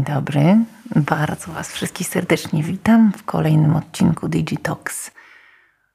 [0.00, 0.56] Dzień dobry.
[0.96, 5.10] Bardzo Was wszystkich serdecznie witam w kolejnym odcinku Digitox,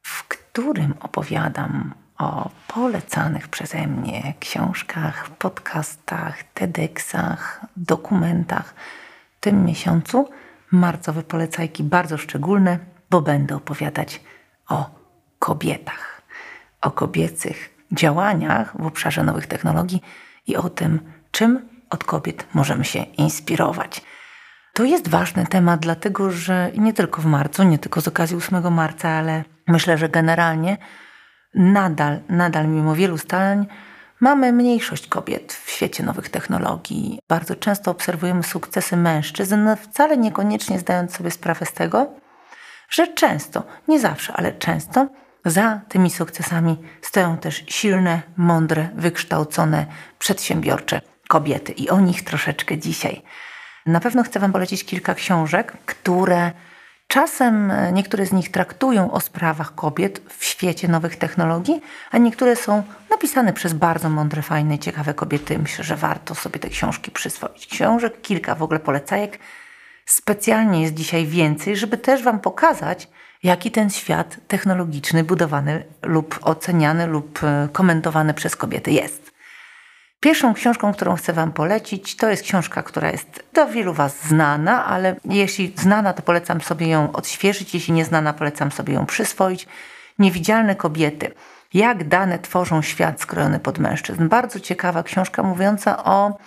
[0.02, 8.76] w którym opowiadam o polecanych przeze mnie książkach, podcastach, TEDxach, dokumentach.
[9.38, 10.30] W tym miesiącu
[10.72, 12.80] marcowe polecajki bardzo szczególne,
[13.10, 14.22] bo będę opowiadać
[14.70, 14.90] o
[15.40, 16.22] kobietach,
[16.82, 20.02] o kobiecych działaniach w obszarze nowych technologii
[20.48, 21.00] i o tym,
[21.32, 24.02] czym od kobiet możemy się inspirować.
[24.74, 28.74] To jest ważny temat, dlatego że nie tylko w marcu, nie tylko z okazji 8
[28.74, 30.78] marca, ale myślę, że generalnie
[31.54, 33.66] nadal, nadal mimo wielu starań
[34.20, 37.20] mamy mniejszość kobiet w świecie nowych technologii.
[37.30, 42.08] Bardzo często obserwujemy sukcesy mężczyzn, wcale niekoniecznie zdając sobie sprawę z tego,
[42.90, 45.08] że często, nie zawsze, ale często
[45.46, 49.86] za tymi sukcesami stoją też silne, mądre, wykształcone,
[50.20, 53.22] przedsiębiorcze kobiety i o nich troszeczkę dzisiaj.
[53.86, 56.52] Na pewno chcę Wam polecić kilka książek, które
[57.08, 61.82] czasem niektóre z nich traktują o sprawach kobiet w świecie nowych technologii,
[62.12, 65.60] a niektóre są napisane przez bardzo mądre, fajne, ciekawe kobiety.
[65.60, 67.68] Myślę, że warto sobie te książki przyswoić.
[67.68, 69.40] Książek, kilka w ogóle polecajek.
[70.06, 73.08] Specjalnie jest dzisiaj więcej, żeby też Wam pokazać,
[73.44, 79.25] jaki ten świat technologiczny budowany lub oceniany lub e, komentowany przez kobiety jest.
[80.20, 84.86] Pierwszą książką, którą chcę Wam polecić, to jest książka, która jest do wielu Was znana,
[84.86, 89.68] ale jeśli znana, to polecam sobie ją odświeżyć, jeśli nieznana, polecam sobie ją przyswoić.
[90.20, 91.32] Niewidzialne kobiety.
[91.74, 94.28] Jak dane tworzą świat skrojony pod mężczyzn.
[94.28, 96.38] Bardzo ciekawa książka mówiąca o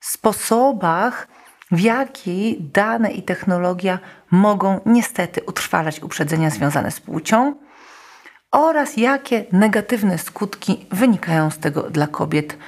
[0.00, 1.28] sposobach,
[1.70, 3.98] w jaki dane i technologia
[4.30, 7.54] mogą niestety utrwalać uprzedzenia związane z płcią
[8.50, 12.58] oraz jakie negatywne skutki wynikają z tego dla kobiet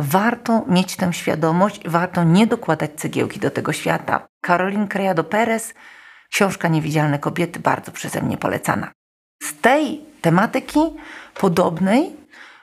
[0.00, 4.28] warto mieć tę świadomość, warto nie dokładać cegiełki do tego świata.
[4.40, 5.74] Karolin Creado Perez,
[6.30, 8.90] książka Niewidzialne kobiety, bardzo przeze mnie polecana.
[9.42, 10.80] Z tej tematyki
[11.34, 12.16] podobnej,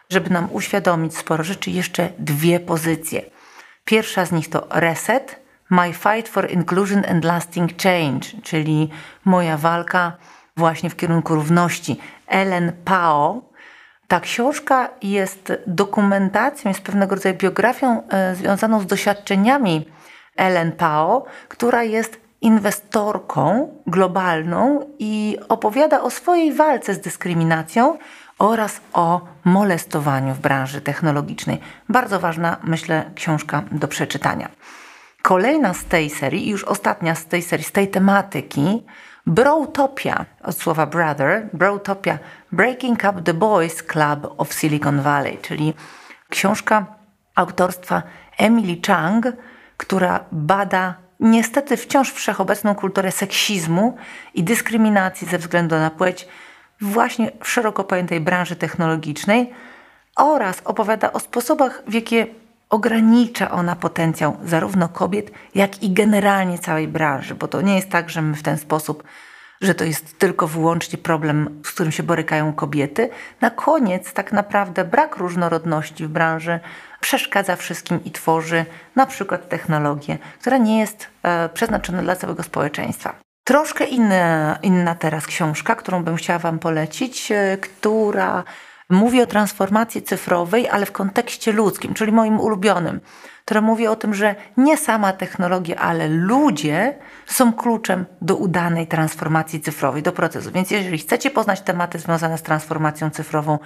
[0.10, 3.22] żeby nam uświadomić sporo rzeczy, jeszcze dwie pozycje.
[3.86, 8.90] Pierwsza z nich to Reset, My Fight for Inclusion and Lasting Change, czyli
[9.26, 10.18] moja walka
[10.58, 12.00] właśnie w kierunku równości.
[12.28, 13.42] Ellen Pao,
[14.08, 19.88] ta książka jest dokumentacją, jest pewnego rodzaju biografią e, związaną z doświadczeniami
[20.36, 27.98] Ellen Pao, która jest inwestorką globalną i opowiada o swojej walce z dyskryminacją
[28.40, 31.60] oraz o molestowaniu w branży technologicznej.
[31.90, 34.50] Bardzo ważna, myślę, książka do przeczytania.
[35.22, 38.84] Kolejna z tej serii, już ostatnia z tej serii, z tej tematyki,
[39.28, 42.20] Brotopia, od słowa brother, Brotopia,
[42.52, 45.74] Breaking Up the Boys Club of Silicon Valley, czyli
[46.30, 46.86] książka
[47.36, 48.04] autorstwa
[48.38, 49.28] Emily Chang,
[49.78, 53.98] która bada niestety wciąż wszechobecną kulturę seksizmu
[54.34, 56.28] i dyskryminacji ze względu na płeć
[56.82, 59.54] właśnie w szeroko pojętej branży technologicznej
[60.16, 62.28] oraz opowiada o sposobach, w jakie
[62.70, 68.10] ogranicza ona potencjał zarówno kobiet, jak i generalnie całej branży, bo to nie jest tak,
[68.10, 69.04] że my w ten sposób,
[69.62, 73.10] że to jest tylko wyłącznie problem, z którym się borykają kobiety.
[73.42, 76.60] Na koniec tak naprawdę brak różnorodności w branży
[77.00, 78.66] przeszkadza wszystkim i tworzy
[78.96, 83.16] na przykład technologię, która nie jest e, przeznaczona dla całego społeczeństwa.
[83.44, 88.44] Troszkę inna, inna teraz książka, którą bym chciała Wam polecić, e, która
[88.90, 93.02] Mówi o transformacji cyfrowej, ale w kontekście ludzkim, czyli moim ulubionym,
[93.46, 99.62] które mówi o tym, że nie sama technologia, ale ludzie są kluczem do udanej transformacji
[99.62, 100.52] cyfrowej, do procesu.
[100.52, 103.60] Więc jeżeli chcecie poznać tematy związane z transformacją cyfrową,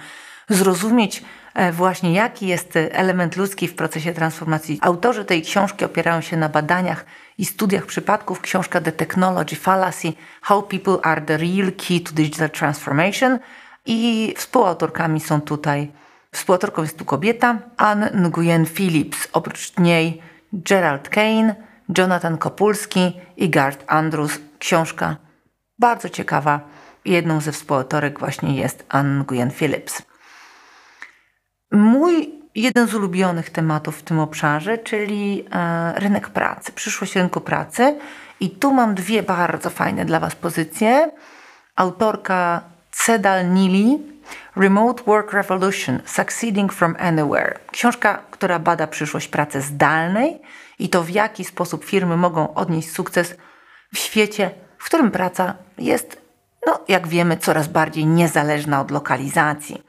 [0.48, 4.78] zrozumieć e, właśnie jaki jest element ludzki w procesie transformacji.
[4.82, 7.04] Autorzy tej książki opierają się na badaniach
[7.38, 8.40] i studiach przypadków.
[8.40, 13.38] Książka The Technology Fallacy: How People Are the Real Key to Digital Transformation–
[13.86, 15.92] i współautorkami są tutaj,
[16.32, 19.28] współautorką jest tu kobieta, Anne Nguyen Phillips.
[19.32, 20.22] Oprócz niej
[20.52, 21.54] Gerald Kane,
[21.98, 24.38] Jonathan Kopulski i Gart Andrews.
[24.58, 25.16] Książka
[25.78, 26.60] bardzo ciekawa.
[27.04, 30.02] Jedną ze współautorek właśnie jest Anne Nguyen Phillips.
[31.72, 37.98] Mój jeden z ulubionych tematów w tym obszarze, czyli e, rynek pracy, przyszłość rynku pracy.
[38.40, 41.10] I tu mam dwie bardzo fajne dla Was pozycje.
[41.76, 42.62] Autorka
[43.04, 43.98] Cedal Nili
[44.56, 47.58] Remote Work Revolution Succeeding from Anywhere.
[47.72, 50.40] Książka, która bada przyszłość pracy zdalnej
[50.78, 53.36] i to w jaki sposób firmy mogą odnieść sukces
[53.94, 56.20] w świecie, w którym praca jest,
[56.66, 59.82] no jak wiemy, coraz bardziej niezależna od lokalizacji.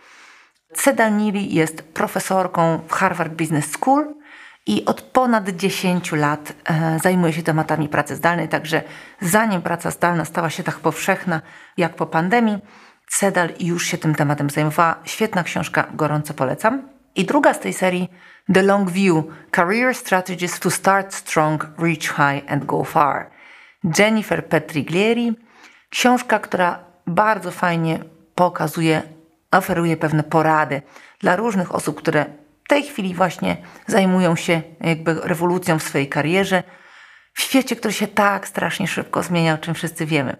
[0.74, 4.16] Cedal Nili jest profesorką w Harvard Business School
[4.66, 8.84] i od ponad 10 lat e, zajmuje się tematami pracy zdalnej, także
[9.22, 11.42] zanim praca zdalna stała się tak powszechna
[11.78, 12.60] jak po pandemii,
[13.12, 14.96] Cedal już się tym tematem zajmowała.
[15.06, 16.90] Świetna książka, gorąco polecam.
[17.16, 18.10] I druga z tej serii,
[18.54, 19.24] The Long View
[19.56, 23.30] Career Strategies to Start Strong, Reach High and Go Far.
[24.00, 25.34] Jennifer Petriglieri.
[25.90, 28.00] Książka, która bardzo fajnie
[28.36, 29.02] pokazuje,
[29.52, 30.82] oferuje pewne porady
[31.20, 32.26] dla różnych osób, które
[32.66, 36.64] w tej chwili właśnie zajmują się jakby rewolucją w swojej karierze,
[37.34, 40.38] w świecie, który się tak strasznie szybko zmienia, o czym wszyscy wiemy.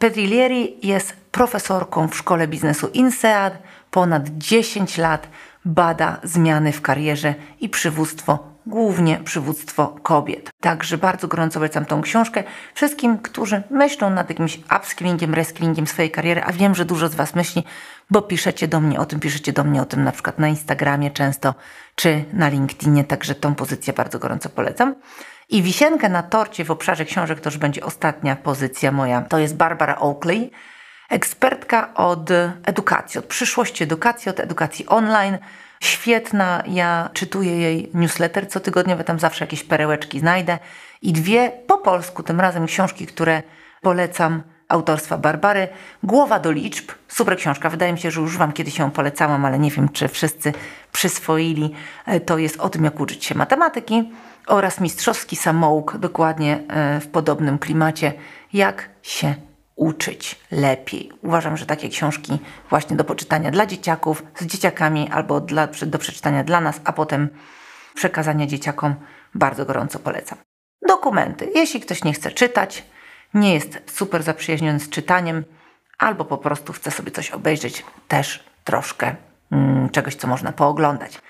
[0.00, 3.58] Petriglieri jest profesorką w szkole biznesu INSEAD,
[3.90, 5.28] ponad 10 lat
[5.64, 10.50] bada zmiany w karierze i przywództwo, głównie przywództwo kobiet.
[10.60, 12.44] Także bardzo gorąco polecam tą książkę
[12.74, 17.34] wszystkim, którzy myślą nad jakimś upskillingiem, reskillingiem swojej kariery, a wiem, że dużo z Was
[17.34, 17.64] myśli,
[18.10, 21.10] bo piszecie do mnie o tym, piszecie do mnie o tym na przykład na Instagramie
[21.10, 21.54] często,
[21.94, 24.94] czy na LinkedInie, także tą pozycję bardzo gorąco polecam.
[25.50, 29.22] I wisienkę na torcie w obszarze książek to już będzie ostatnia pozycja moja.
[29.22, 30.50] To jest Barbara Oakley,
[31.08, 32.30] ekspertka od
[32.64, 35.38] edukacji, od przyszłości edukacji, od edukacji online.
[35.82, 40.58] Świetna, ja czytuję jej newsletter cotygodniowy, tam zawsze jakieś perełeczki znajdę.
[41.02, 43.42] I dwie po polsku, tym razem książki, które
[43.80, 45.68] polecam autorstwa Barbary.
[46.02, 47.70] Głowa do liczb, super książka.
[47.70, 50.52] Wydaje mi się, że już Wam kiedyś ją polecałam, ale nie wiem, czy wszyscy
[50.92, 51.74] przyswoili.
[52.06, 54.12] E, to jest o tym, jak uczyć się matematyki
[54.46, 58.12] oraz mistrzowski samouk, dokładnie e, w podobnym klimacie,
[58.52, 59.34] jak się
[59.76, 61.12] uczyć lepiej.
[61.22, 62.38] Uważam, że takie książki
[62.70, 67.28] właśnie do poczytania dla dzieciaków, z dzieciakami albo dla, do przeczytania dla nas, a potem
[67.94, 68.94] przekazania dzieciakom
[69.34, 70.38] bardzo gorąco polecam.
[70.88, 71.50] Dokumenty.
[71.54, 72.84] Jeśli ktoś nie chce czytać,
[73.34, 75.44] nie jest super zaprzyjaźniony z czytaniem,
[75.98, 79.14] albo po prostu chce sobie coś obejrzeć, też troszkę
[79.52, 81.20] mm, czegoś, co można pooglądać.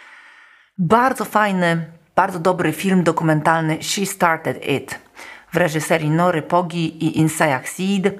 [0.78, 4.98] Bardzo fajny bardzo dobry film dokumentalny She Started It
[5.52, 8.12] w reżyserii Nory Pogi i Insayach Seed.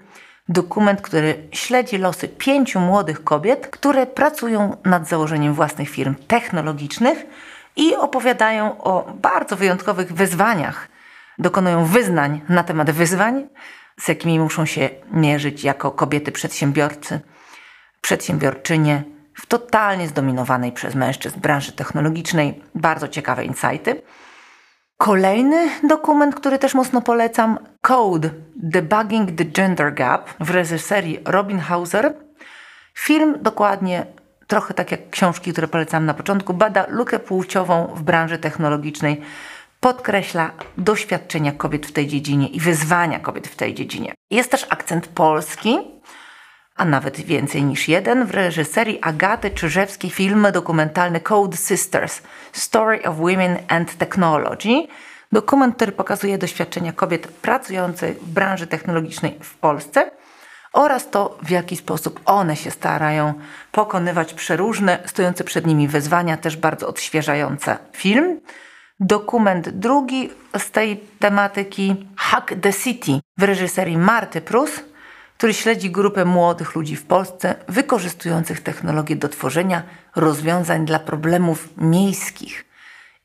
[0.48, 7.26] Dokument, który śledzi losy pięciu młodych kobiet, które pracują nad założeniem własnych firm technologicznych
[7.76, 10.88] i opowiadają o bardzo wyjątkowych wyzwaniach.
[11.38, 13.48] Dokonują wyznań na temat wyzwań,
[14.00, 17.20] z jakimi muszą się mierzyć jako kobiety przedsiębiorcy,
[18.00, 19.02] przedsiębiorczynie,
[19.40, 22.62] w totalnie zdominowanej przez mężczyzn branży technologicznej.
[22.75, 24.02] Bardzo ciekawe insighty.
[24.96, 32.14] Kolejny dokument, który też mocno polecam, Code Debugging the Gender Gap w reżyserii Robin Hauser.
[32.94, 34.06] Film dokładnie,
[34.46, 39.20] trochę tak jak książki, które polecam na początku, bada lukę płciową w branży technologicznej,
[39.81, 44.14] podkreśla doświadczenia kobiet w tej dziedzinie i wyzwania kobiet w tej dziedzinie.
[44.31, 45.78] Jest też akcent polski,
[46.81, 52.23] a nawet więcej niż jeden, w reżyserii Agaty Czyżewskiej film dokumentalny Code Sisters–
[52.53, 54.87] Story of Women and Technology.
[55.32, 60.11] Dokument, który pokazuje doświadczenia kobiet pracujących w branży technologicznej w Polsce
[60.73, 63.35] oraz to, w jaki sposób one się starają
[63.73, 68.41] pokonywać przeróżne, stojące przed nimi wyzwania, też bardzo odświeżające film.
[69.00, 74.71] Dokument drugi z tej tematyki Hack the City w reżyserii Marty Prus–
[75.40, 79.82] który śledzi grupę młodych ludzi w Polsce wykorzystujących technologię do tworzenia
[80.16, 82.64] rozwiązań dla problemów miejskich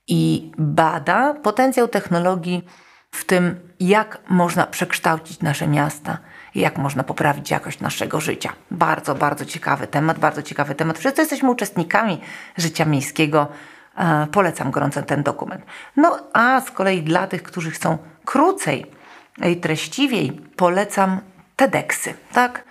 [0.07, 2.65] i bada potencjał technologii
[3.11, 6.17] w tym, jak można przekształcić nasze miasta
[6.55, 8.53] jak można poprawić jakość naszego życia.
[8.71, 10.99] Bardzo, bardzo ciekawy temat, bardzo ciekawy temat.
[10.99, 12.21] Wszyscy jesteśmy uczestnikami
[12.57, 13.47] życia miejskiego.
[13.97, 15.65] E, polecam gorąco ten dokument.
[15.95, 18.85] No a z kolei dla tych, którzy chcą krócej
[19.51, 21.21] i treściwiej, polecam
[21.55, 22.63] TEDxy, tak?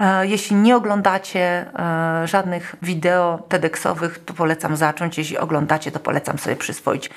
[0.00, 5.18] E, jeśli nie oglądacie e, żadnych wideo TEDxowych, to polecam zacząć.
[5.18, 7.10] Jeśli oglądacie, to polecam sobie przyswoić.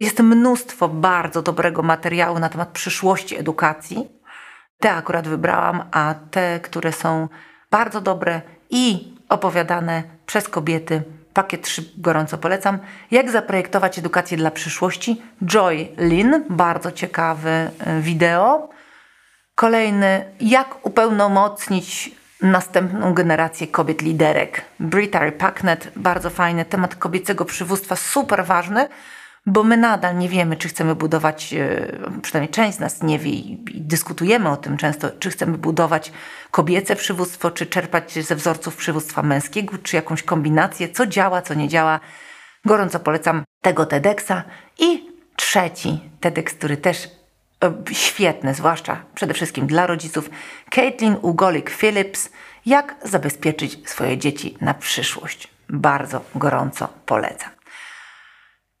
[0.00, 4.08] Jest mnóstwo bardzo dobrego materiału na temat przyszłości edukacji.
[4.78, 7.28] Te akurat wybrałam, a te, które są
[7.70, 8.40] bardzo dobre
[8.70, 11.02] i opowiadane przez kobiety,
[11.34, 12.78] pakiet 3 gorąco polecam.
[13.10, 15.22] Jak zaprojektować edukację dla przyszłości?
[15.44, 18.68] Joy Lin, bardzo ciekawy e, wideo.
[19.54, 22.10] Kolejny, jak upełnomocnić
[22.42, 24.64] następną generację kobiet liderek.
[24.80, 28.88] Brittany Packnet, bardzo fajny temat kobiecego przywództwa, super ważny,
[29.46, 31.86] bo my nadal nie wiemy, czy chcemy budować, e,
[32.22, 36.12] przynajmniej część z nas nie wie i dyskutujemy o tym często, czy chcemy budować
[36.50, 41.68] kobiece przywództwo, czy czerpać ze wzorców przywództwa męskiego, czy jakąś kombinację, co działa, co nie
[41.68, 42.00] działa.
[42.64, 44.32] Gorąco polecam tego TEDxa.
[44.78, 47.08] I trzeci TEDx, który też
[47.64, 50.30] E, świetne, zwłaszcza przede wszystkim dla rodziców.
[50.70, 52.28] Caitlin Ugolik-Phillips,
[52.66, 55.48] jak zabezpieczyć swoje dzieci na przyszłość.
[55.68, 57.50] Bardzo gorąco polecam.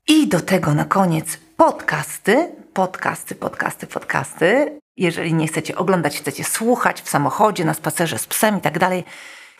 [0.08, 4.78] I do tego na koniec podcasty, podcasty, podcasty, podcasty.
[4.96, 9.04] Jeżeli nie chcecie oglądać, chcecie słuchać w samochodzie, na spacerze z psem i tak dalej,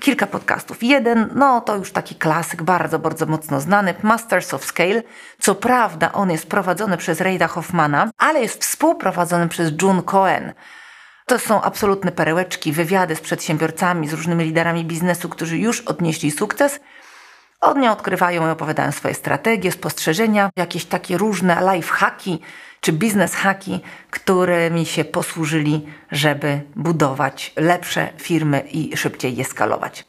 [0.01, 0.83] kilka podcastów.
[0.83, 5.03] Jeden, no to już taki klasyk, bardzo, bardzo mocno znany, Masters of Scale.
[5.39, 10.53] Co prawda on jest prowadzony przez Reida Hoffmana, ale jest współprowadzony przez June Cohen.
[11.27, 16.81] To są absolutne perełeczki, wywiady z przedsiębiorcami, z różnymi liderami biznesu, którzy już odnieśli sukces.
[17.61, 22.41] Oni odkrywają i opowiadają swoje strategie, spostrzeżenia, jakieś takie różne life hacki
[22.81, 30.05] czy biznes hacki, którymi się posłużyli, żeby budować lepsze firmy i szybciej je skalować.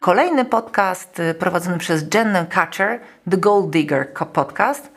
[0.00, 3.00] Kolejny podcast y, prowadzony przez Jenny Catcher,
[3.30, 4.92] The Gold Digger Podcast,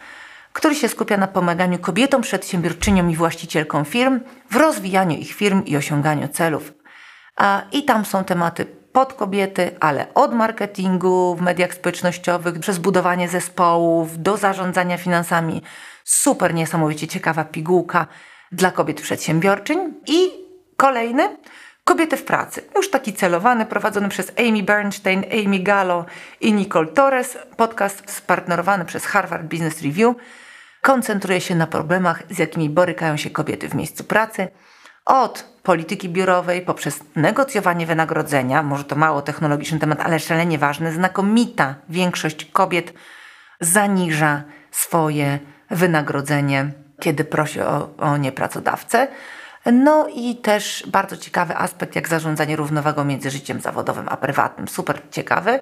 [0.53, 4.19] który się skupia na pomaganiu kobietom, przedsiębiorczyniom i właścicielkom firm
[4.51, 6.73] w rozwijaniu ich firm i osiąganiu celów.
[7.71, 14.21] I tam są tematy pod kobiety, ale od marketingu w mediach społecznościowych, przez budowanie zespołów,
[14.21, 15.61] do zarządzania finansami.
[16.11, 18.07] Super niesamowicie ciekawa pigułka
[18.51, 19.93] dla kobiet przedsiębiorczyń.
[20.07, 20.31] I
[20.77, 21.37] kolejny,
[21.83, 22.63] Kobiety w pracy.
[22.75, 26.05] Już taki celowany, prowadzony przez Amy Bernstein, Amy Gallo
[26.41, 27.37] i Nicole Torres.
[27.57, 30.15] Podcast spartnerowany przez Harvard Business Review.
[30.81, 34.47] Koncentruje się na problemach, z jakimi borykają się kobiety w miejscu pracy.
[35.05, 41.75] Od polityki biurowej poprzez negocjowanie wynagrodzenia, może to mało technologiczny temat, ale szalenie ważny, znakomita
[41.89, 42.93] większość kobiet
[43.59, 45.39] zaniża swoje
[45.71, 49.07] wynagrodzenie, kiedy prosi o, o nie pracodawcę.
[49.65, 54.67] No i też bardzo ciekawy aspekt, jak zarządzanie równowagą między życiem zawodowym a prywatnym.
[54.67, 55.59] Super ciekawy.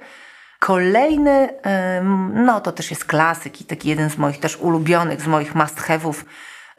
[0.60, 1.50] Kolejny,
[2.34, 5.82] no to też jest klasyk i taki jeden z moich też ulubionych, z moich must
[5.82, 6.24] have'ów,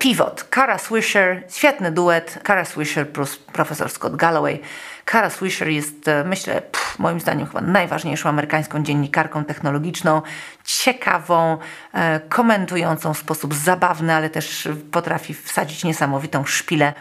[0.00, 0.44] Pivot.
[0.44, 2.38] Kara Swisher, świetny duet.
[2.42, 4.60] Kara Swisher plus profesor Scott Galloway.
[5.04, 6.62] Kara Swisher jest, e, myślę,
[7.00, 10.22] moim zdaniem chyba najważniejszą amerykańską dziennikarką technologiczną,
[10.64, 11.58] ciekawą,
[11.92, 16.92] e, komentującą w sposób zabawny, ale też potrafi wsadzić niesamowitą szpilę.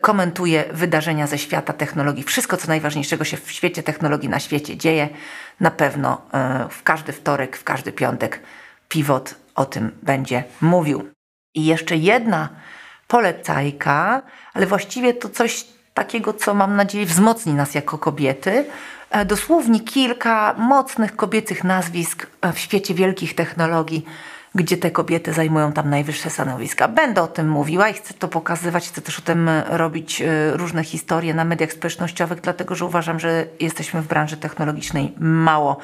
[0.00, 2.24] Komentuje wydarzenia ze świata technologii.
[2.24, 5.08] Wszystko, co najważniejszego się w świecie technologii na świecie dzieje.
[5.60, 8.40] Na pewno e, w każdy wtorek, w każdy piątek
[8.88, 11.10] Pivot o tym będzie mówił.
[11.54, 12.48] I jeszcze jedna
[13.08, 14.22] polecajka,
[14.54, 18.64] ale właściwie to coś takiego, co mam nadzieję wzmocni nas jako kobiety.
[19.10, 24.04] E, dosłownie kilka mocnych kobiecych nazwisk e, w świecie wielkich technologii,
[24.54, 26.88] gdzie te kobiety zajmują tam najwyższe stanowiska.
[26.88, 30.22] Będę o tym mówiła i chcę to pokazywać, chcę też o tym e, robić
[30.52, 35.76] różne historie na mediach społecznościowych, dlatego że uważam, że jesteśmy w branży technologicznej mało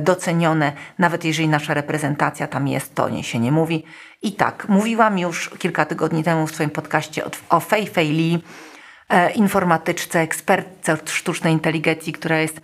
[0.00, 3.84] docenione, nawet jeżeli nasza reprezentacja tam jest, to nie się nie mówi.
[4.22, 8.42] I tak, mówiłam już kilka tygodni temu w swoim podcaście o, o Fei Fei Li,
[9.34, 12.60] informatyczce, ekspertce od sztucznej inteligencji, która jest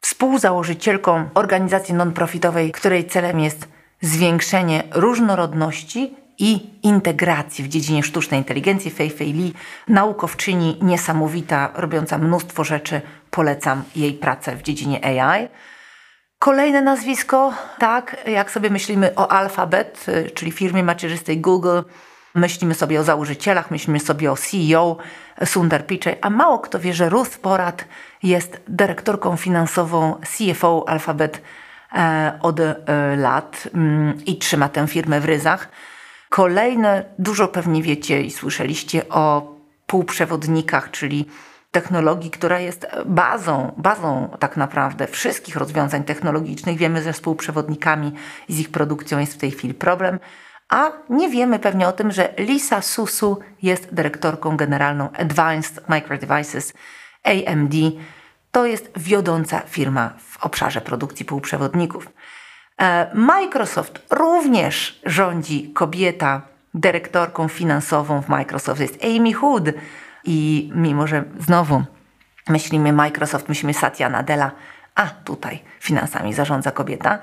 [0.00, 3.68] współzałożycielką organizacji non-profitowej, której celem jest
[4.00, 8.90] zwiększenie różnorodności i integracji w dziedzinie sztucznej inteligencji.
[8.90, 9.54] Fei Fei Li,
[9.88, 13.00] naukowczyni niesamowita, robiąca mnóstwo rzeczy.
[13.30, 15.48] Polecam jej pracę w dziedzinie AI.
[16.38, 21.80] Kolejne nazwisko, tak, jak sobie myślimy o Alphabet, y, czyli firmie macierzystej Google,
[22.36, 24.96] myślimy sobie o założycielach, myślimy sobie o CEO
[25.44, 27.84] Sundar Pichai, a mało kto wie, że Ruth Porat
[28.22, 31.42] jest dyrektorką finansową CFO Alphabet
[31.92, 32.76] e, od e,
[33.16, 35.68] lat mm, i trzyma tę firmę w ryzach.
[36.28, 39.54] Kolejne, dużo pewnie wiecie i słyszeliście o
[39.86, 41.26] półprzewodnikach, czyli
[41.70, 46.76] technologii, która jest bazą, bazą tak naprawdę wszystkich rozwiązań technologicznych.
[46.76, 48.12] Wiemy, że współprzewodnikami
[48.48, 50.18] i z ich produkcją jest w tej chwili problem.
[50.68, 56.72] A nie wiemy pewnie o tym, że Lisa Susu jest dyrektorką generalną Advanced Micro Devices
[57.24, 57.74] AMD.
[58.50, 62.08] To jest wiodąca firma w obszarze produkcji półprzewodników.
[62.80, 66.42] E, Microsoft również rządzi kobieta
[66.74, 69.64] dyrektorką finansową w Microsoft, jest Amy Hood
[70.24, 71.82] i mimo, że znowu
[72.48, 74.50] myślimy Microsoft, myślimy Satya Nadella,
[74.94, 77.18] a tutaj finansami zarządza kobieta.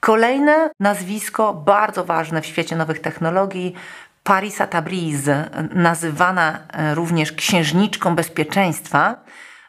[0.00, 3.74] Kolejne nazwisko, bardzo ważne w świecie nowych technologii,
[4.24, 5.20] Parisa Tabriz,
[5.74, 9.16] nazywana e, również księżniczką bezpieczeństwa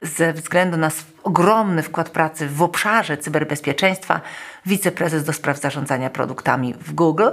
[0.02, 0.90] ze względu na
[1.24, 4.22] ogromny wkład pracy w obszarze cyberbezpieczeństwa,
[4.66, 7.30] wiceprezes do spraw zarządzania produktami w Google.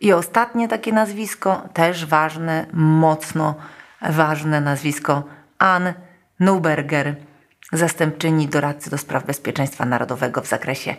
[0.00, 3.54] I ostatnie takie nazwisko, też ważne, mocno
[4.02, 5.24] ważne nazwisko
[5.58, 5.92] Ann
[6.40, 7.14] Neuberger,
[7.72, 10.96] zastępczyni doradcy do spraw bezpieczeństwa narodowego w zakresie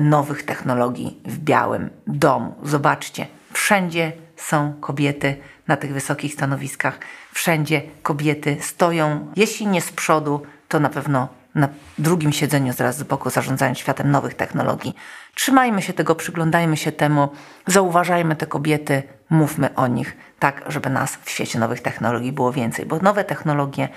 [0.00, 2.54] nowych technologii w Białym Domu.
[2.62, 5.36] Zobaczcie, wszędzie są kobiety
[5.68, 6.98] na tych wysokich stanowiskach,
[7.32, 11.68] wszędzie kobiety stoją, jeśli nie z przodu, to na pewno na
[11.98, 14.94] drugim siedzeniu zaraz z boku, zarządzając światem nowych technologii.
[15.34, 17.28] Trzymajmy się tego, przyglądajmy się temu,
[17.66, 22.86] zauważajmy te kobiety, mówmy o nich, tak, żeby nas w świecie nowych technologii było więcej,
[22.86, 23.88] bo nowe technologie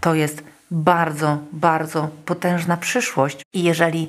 [0.00, 4.08] to jest bardzo, bardzo potężna przyszłość i jeżeli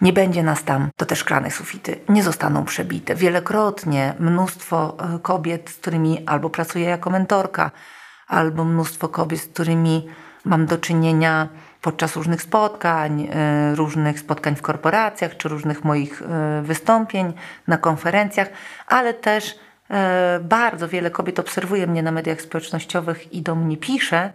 [0.00, 3.14] nie będzie nas tam, to te szklane sufity nie zostaną przebite.
[3.14, 7.70] Wielokrotnie mnóstwo e, kobiet, z którymi albo pracuję jako mentorka,
[8.28, 10.08] albo mnóstwo kobiet, z którymi
[10.44, 11.48] mam do czynienia
[11.82, 17.32] podczas różnych spotkań, e, różnych spotkań w korporacjach, czy różnych moich e, wystąpień
[17.66, 18.48] na konferencjach,
[18.86, 19.58] ale też
[20.40, 24.32] bardzo wiele kobiet obserwuje mnie na mediach społecznościowych i do mnie pisze.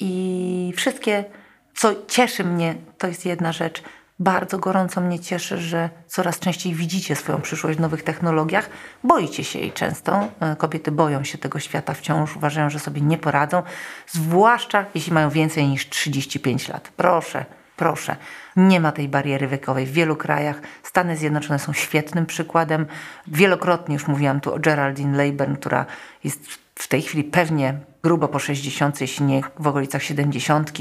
[0.00, 1.24] I wszystkie,
[1.74, 3.82] co cieszy mnie, to jest jedna rzecz,
[4.18, 8.70] bardzo gorąco mnie cieszy, że coraz częściej widzicie swoją przyszłość w nowych technologiach.
[9.04, 10.28] Boicie się jej często.
[10.40, 13.62] E, kobiety boją się tego świata wciąż, uważają, że sobie nie poradzą,
[14.06, 16.92] zwłaszcza jeśli mają więcej niż 35 lat.
[16.96, 17.44] Proszę,
[17.76, 18.16] proszę.
[18.56, 20.60] Nie ma tej bariery wiekowej w wielu krajach.
[20.82, 22.86] Stany Zjednoczone są świetnym przykładem.
[23.26, 25.86] Wielokrotnie już mówiłam tu o Geraldine Leyburn, która
[26.24, 30.72] jest w tej chwili pewnie grubo po 60, jeśli nie w okolicach 70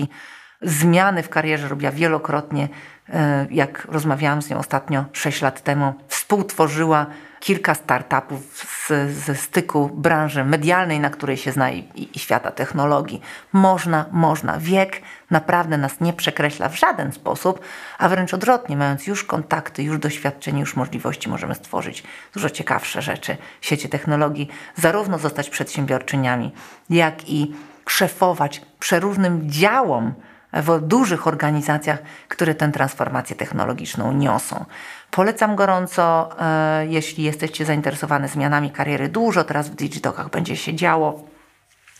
[0.63, 2.69] zmiany w karierze robiła wielokrotnie.
[3.09, 7.05] E, jak rozmawiałam z nią ostatnio 6 lat temu, współtworzyła
[7.43, 13.21] kilka startupów z, ze styku branży medialnej, na której się zna i, i, świata technologii.
[13.53, 14.59] Można, można.
[14.59, 15.01] Wiek
[15.31, 17.59] naprawdę nas nie przekreśla w żaden sposób,
[17.97, 22.03] a wręcz odwrotnie, mając już kontakty, już doświadczenie, już możliwości, możemy stworzyć
[22.33, 26.51] dużo ciekawsze rzeczy w sieci technologii, zarówno zostać przedsiębiorczyniami,
[26.89, 27.55] jak i
[27.87, 30.13] szefować przeróżnym działom,
[30.53, 34.65] w dużych organizacjach, które tę transformację technologiczną niosą.
[35.11, 39.09] Polecam gorąco, e, jeśli jesteście zainteresowani zmianami kariery.
[39.09, 41.23] Dużo teraz w Digitokach będzie się działo.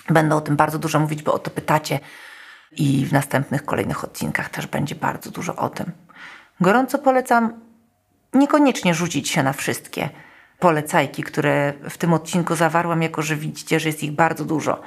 [0.09, 1.99] Będę o tym bardzo dużo mówić, bo o to pytacie
[2.71, 5.91] i w następnych, kolejnych odcinkach też będzie bardzo dużo o tym.
[6.61, 7.53] Gorąco polecam
[8.33, 10.09] niekoniecznie rzucić się na wszystkie
[10.59, 14.81] polecajki, które w tym odcinku zawarłam, jako że widzicie, że jest ich bardzo dużo,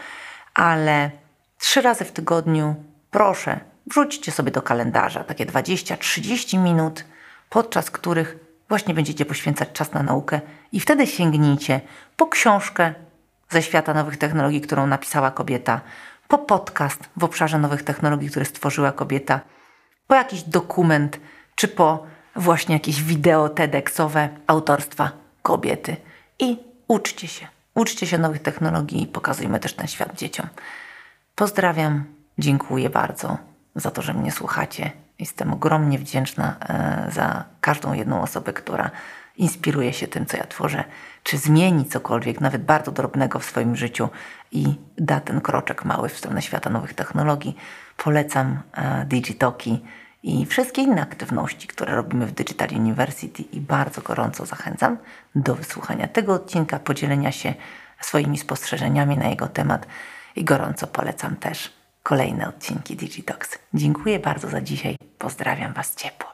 [0.54, 1.10] ale
[1.58, 2.74] trzy razy w tygodniu
[3.16, 7.04] proszę, wrzućcie sobie do kalendarza takie 20-30 minut,
[7.50, 8.36] podczas których
[8.68, 10.40] właśnie będziecie poświęcać czas na naukę
[10.72, 11.80] i wtedy sięgnijcie
[12.16, 12.94] po książkę
[13.50, 15.80] ze świata nowych technologii, którą napisała kobieta,
[16.28, 19.40] po podcast w obszarze nowych technologii, które stworzyła kobieta,
[20.06, 21.20] po jakiś dokument,
[21.54, 25.10] czy po właśnie jakieś wideo TEDxowe autorstwa
[25.42, 25.96] kobiety.
[26.38, 27.46] I uczcie się.
[27.74, 30.46] Uczcie się nowych technologii i pokazujmy też ten świat dzieciom.
[31.34, 32.15] Pozdrawiam.
[32.38, 33.38] Dziękuję bardzo
[33.74, 34.90] za to, że mnie słuchacie.
[35.18, 38.90] Jestem ogromnie wdzięczna e, za każdą jedną osobę, która
[39.36, 40.84] inspiruje się tym, co ja tworzę,
[41.22, 44.08] czy zmieni cokolwiek, nawet bardzo drobnego w swoim życiu
[44.52, 47.56] i da ten kroczek mały w stronę świata nowych technologii.
[47.96, 49.84] Polecam e, Digitoki
[50.22, 54.98] i wszystkie inne aktywności, które robimy w Digital University i bardzo gorąco zachęcam
[55.34, 57.54] do wysłuchania tego odcinka, podzielenia się
[58.00, 59.86] swoimi spostrzeżeniami na jego temat
[60.36, 61.75] i gorąco polecam też
[62.06, 63.58] kolejne odcinki Digitox.
[63.74, 64.96] Dziękuję bardzo za dzisiaj.
[65.18, 66.26] Pozdrawiam Was ciepło.